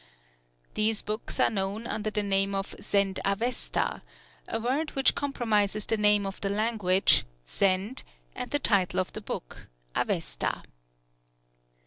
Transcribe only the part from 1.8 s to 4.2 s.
under the name of the Zend Avesta,